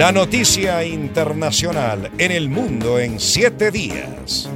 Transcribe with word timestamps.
La 0.00 0.12
noticia 0.12 0.82
internacional 0.82 2.10
en 2.16 2.32
el 2.32 2.48
mundo 2.48 2.98
en 2.98 3.20
siete 3.20 3.70
días. 3.70 4.48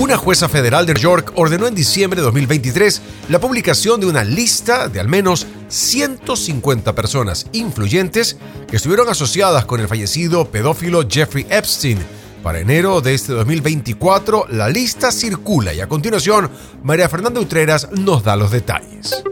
Una 0.00 0.16
jueza 0.16 0.48
federal 0.48 0.86
de 0.86 0.94
New 0.94 1.02
York 1.02 1.32
ordenó 1.34 1.66
en 1.66 1.74
diciembre 1.74 2.18
de 2.18 2.24
2023 2.24 3.02
la 3.28 3.38
publicación 3.38 4.00
de 4.00 4.06
una 4.06 4.24
lista 4.24 4.88
de 4.88 4.98
al 4.98 5.06
menos 5.06 5.46
150 5.68 6.94
personas 6.94 7.46
influyentes 7.52 8.38
que 8.66 8.76
estuvieron 8.76 9.10
asociadas 9.10 9.66
con 9.66 9.80
el 9.80 9.88
fallecido 9.88 10.50
pedófilo 10.50 11.06
Jeffrey 11.06 11.46
Epstein. 11.50 11.98
Para 12.42 12.60
enero 12.60 13.02
de 13.02 13.12
este 13.12 13.34
2024, 13.34 14.46
la 14.48 14.70
lista 14.70 15.12
circula 15.12 15.74
y 15.74 15.80
a 15.80 15.88
continuación, 15.88 16.50
María 16.82 17.10
Fernanda 17.10 17.38
Utreras 17.38 17.90
nos 17.92 18.24
da 18.24 18.34
los 18.34 18.50
detalles. 18.50 19.22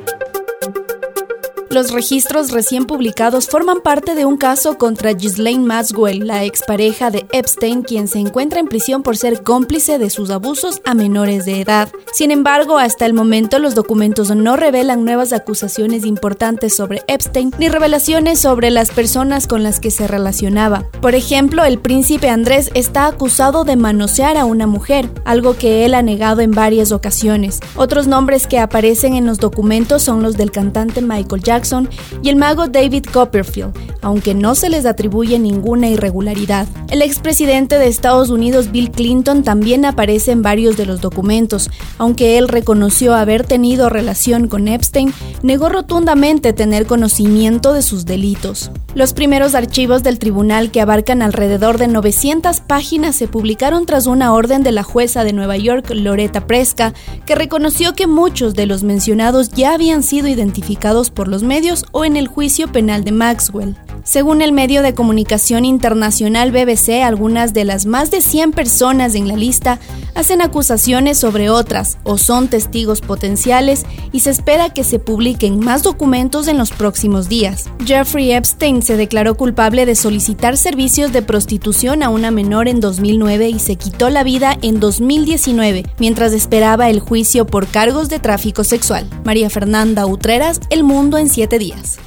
Los 1.74 1.90
registros 1.90 2.52
recién 2.52 2.84
publicados 2.84 3.48
forman 3.48 3.80
parte 3.80 4.14
de 4.14 4.24
un 4.24 4.36
caso 4.36 4.78
contra 4.78 5.12
Ghislaine 5.12 5.66
Maxwell, 5.66 6.24
la 6.24 6.44
expareja 6.44 7.10
de 7.10 7.26
Epstein, 7.32 7.82
quien 7.82 8.06
se 8.06 8.20
encuentra 8.20 8.60
en 8.60 8.68
prisión 8.68 9.02
por 9.02 9.16
ser 9.16 9.42
cómplice 9.42 9.98
de 9.98 10.08
sus 10.08 10.30
abusos 10.30 10.80
a 10.84 10.94
menores 10.94 11.46
de 11.46 11.60
edad. 11.60 11.88
Sin 12.12 12.30
embargo, 12.30 12.78
hasta 12.78 13.06
el 13.06 13.12
momento 13.12 13.58
los 13.58 13.74
documentos 13.74 14.32
no 14.36 14.54
revelan 14.54 15.04
nuevas 15.04 15.32
acusaciones 15.32 16.06
importantes 16.06 16.76
sobre 16.76 17.02
Epstein 17.08 17.52
ni 17.58 17.68
revelaciones 17.68 18.38
sobre 18.38 18.70
las 18.70 18.92
personas 18.92 19.48
con 19.48 19.64
las 19.64 19.80
que 19.80 19.90
se 19.90 20.06
relacionaba. 20.06 20.84
Por 21.02 21.16
ejemplo, 21.16 21.64
el 21.64 21.80
príncipe 21.80 22.28
Andrés 22.28 22.70
está 22.74 23.08
acusado 23.08 23.64
de 23.64 23.74
manosear 23.74 24.36
a 24.36 24.44
una 24.44 24.68
mujer, 24.68 25.10
algo 25.24 25.56
que 25.56 25.84
él 25.84 25.94
ha 25.94 26.02
negado 26.02 26.40
en 26.40 26.52
varias 26.52 26.92
ocasiones. 26.92 27.58
Otros 27.74 28.06
nombres 28.06 28.46
que 28.46 28.60
aparecen 28.60 29.14
en 29.14 29.26
los 29.26 29.38
documentos 29.38 30.04
son 30.04 30.22
los 30.22 30.36
del 30.36 30.52
cantante 30.52 31.02
Michael 31.02 31.42
Jackson, 31.42 31.63
y 32.22 32.28
el 32.28 32.36
mago 32.36 32.66
David 32.68 33.06
Copperfield, 33.12 33.74
aunque 34.04 34.34
no 34.34 34.54
se 34.54 34.68
les 34.70 34.86
atribuye 34.86 35.38
ninguna 35.38 35.88
irregularidad. 35.88 36.68
El 36.88 37.02
expresidente 37.02 37.78
de 37.78 37.88
Estados 37.88 38.30
Unidos 38.30 38.70
Bill 38.70 38.90
Clinton 38.90 39.42
también 39.42 39.84
aparece 39.84 40.30
en 40.30 40.42
varios 40.42 40.76
de 40.76 40.86
los 40.86 41.00
documentos, 41.00 41.70
aunque 41.98 42.38
él 42.38 42.48
reconoció 42.48 43.14
haber 43.14 43.44
tenido 43.44 43.88
relación 43.88 44.46
con 44.46 44.68
Epstein, 44.68 45.12
negó 45.42 45.68
rotundamente 45.68 46.52
tener 46.52 46.86
conocimiento 46.86 47.72
de 47.72 47.82
sus 47.82 48.04
delitos. 48.04 48.70
Los 48.94 49.12
primeros 49.12 49.56
archivos 49.56 50.04
del 50.04 50.20
tribunal, 50.20 50.70
que 50.70 50.80
abarcan 50.80 51.22
alrededor 51.22 51.78
de 51.78 51.88
900 51.88 52.60
páginas, 52.60 53.16
se 53.16 53.26
publicaron 53.26 53.86
tras 53.86 54.06
una 54.06 54.32
orden 54.32 54.62
de 54.62 54.70
la 54.70 54.84
jueza 54.84 55.24
de 55.24 55.32
Nueva 55.32 55.56
York, 55.56 55.90
Loretta 55.90 56.46
Presca, 56.46 56.94
que 57.26 57.34
reconoció 57.34 57.94
que 57.94 58.06
muchos 58.06 58.54
de 58.54 58.66
los 58.66 58.84
mencionados 58.84 59.48
ya 59.48 59.74
habían 59.74 60.02
sido 60.02 60.28
identificados 60.28 61.10
por 61.10 61.26
los 61.26 61.42
medios 61.42 61.86
o 61.90 62.04
en 62.04 62.16
el 62.16 62.28
juicio 62.28 62.70
penal 62.70 63.02
de 63.02 63.12
Maxwell. 63.12 63.76
Según 64.04 64.42
el 64.42 64.52
medio 64.52 64.82
de 64.82 64.92
comunicación 64.92 65.64
internacional 65.64 66.52
BBC, 66.52 67.02
algunas 67.02 67.54
de 67.54 67.64
las 67.64 67.86
más 67.86 68.10
de 68.10 68.20
100 68.20 68.52
personas 68.52 69.14
en 69.14 69.28
la 69.28 69.34
lista 69.34 69.80
hacen 70.14 70.42
acusaciones 70.42 71.16
sobre 71.16 71.48
otras 71.48 71.96
o 72.04 72.18
son 72.18 72.48
testigos 72.48 73.00
potenciales 73.00 73.86
y 74.12 74.20
se 74.20 74.28
espera 74.28 74.68
que 74.74 74.84
se 74.84 74.98
publiquen 74.98 75.58
más 75.58 75.82
documentos 75.82 76.48
en 76.48 76.58
los 76.58 76.70
próximos 76.70 77.30
días. 77.30 77.64
Jeffrey 77.86 78.32
Epstein 78.32 78.82
se 78.82 78.98
declaró 78.98 79.36
culpable 79.36 79.86
de 79.86 79.94
solicitar 79.94 80.58
servicios 80.58 81.10
de 81.10 81.22
prostitución 81.22 82.02
a 82.02 82.10
una 82.10 82.30
menor 82.30 82.68
en 82.68 82.80
2009 82.80 83.48
y 83.48 83.58
se 83.58 83.76
quitó 83.76 84.10
la 84.10 84.22
vida 84.22 84.58
en 84.60 84.80
2019 84.80 85.86
mientras 85.98 86.34
esperaba 86.34 86.90
el 86.90 87.00
juicio 87.00 87.46
por 87.46 87.66
cargos 87.68 88.10
de 88.10 88.18
tráfico 88.18 88.64
sexual. 88.64 89.08
María 89.24 89.48
Fernanda 89.48 90.04
Utreras, 90.04 90.60
El 90.68 90.84
Mundo 90.84 91.16
en 91.16 91.30
7 91.30 91.58
días. 91.58 91.98